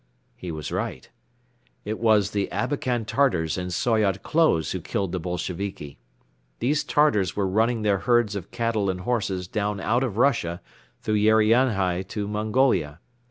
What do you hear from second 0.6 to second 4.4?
right. It was the Abakan Tartars in Soyot